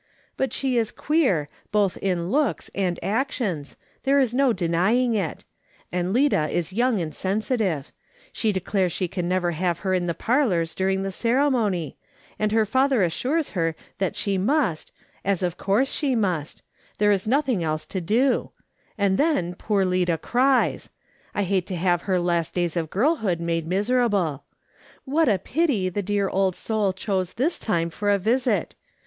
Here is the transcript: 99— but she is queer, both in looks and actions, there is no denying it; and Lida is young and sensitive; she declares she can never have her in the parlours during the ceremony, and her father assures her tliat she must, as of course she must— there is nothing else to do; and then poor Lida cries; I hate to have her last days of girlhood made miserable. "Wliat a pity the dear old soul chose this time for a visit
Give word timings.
99— 0.31 0.33
but 0.37 0.51
she 0.51 0.77
is 0.79 0.89
queer, 0.89 1.47
both 1.71 1.95
in 1.97 2.31
looks 2.31 2.71
and 2.73 2.97
actions, 3.03 3.77
there 4.01 4.19
is 4.19 4.33
no 4.33 4.51
denying 4.51 5.13
it; 5.13 5.45
and 5.91 6.11
Lida 6.11 6.49
is 6.49 6.73
young 6.73 6.99
and 6.99 7.13
sensitive; 7.13 7.91
she 8.33 8.51
declares 8.51 8.91
she 8.91 9.07
can 9.07 9.29
never 9.29 9.51
have 9.51 9.81
her 9.81 9.93
in 9.93 10.07
the 10.07 10.15
parlours 10.15 10.73
during 10.73 11.03
the 11.03 11.11
ceremony, 11.11 11.97
and 12.39 12.51
her 12.51 12.65
father 12.65 13.03
assures 13.03 13.49
her 13.51 13.75
tliat 13.99 14.15
she 14.15 14.39
must, 14.39 14.91
as 15.23 15.43
of 15.43 15.55
course 15.57 15.91
she 15.91 16.15
must— 16.15 16.63
there 16.97 17.11
is 17.11 17.27
nothing 17.27 17.63
else 17.63 17.85
to 17.85 18.01
do; 18.01 18.49
and 18.97 19.19
then 19.19 19.53
poor 19.53 19.85
Lida 19.85 20.17
cries; 20.17 20.89
I 21.35 21.43
hate 21.43 21.67
to 21.67 21.75
have 21.75 22.01
her 22.09 22.19
last 22.19 22.55
days 22.55 22.75
of 22.75 22.89
girlhood 22.89 23.39
made 23.39 23.67
miserable. 23.67 24.45
"Wliat 25.07 25.31
a 25.31 25.37
pity 25.37 25.89
the 25.89 26.01
dear 26.01 26.27
old 26.27 26.55
soul 26.55 26.91
chose 26.91 27.33
this 27.33 27.59
time 27.59 27.91
for 27.91 28.09
a 28.09 28.17
visit 28.17 28.73